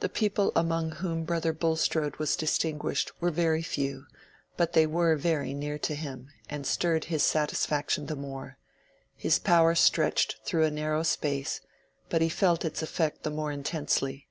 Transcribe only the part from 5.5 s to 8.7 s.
near to him, and stirred his satisfaction the more;